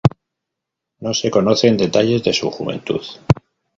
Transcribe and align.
No 1.01 1.13
se 1.13 1.29
conocen 1.29 1.77
detalles 1.77 2.23
de 2.23 2.33
su 2.33 2.49
juventud. 2.49 3.03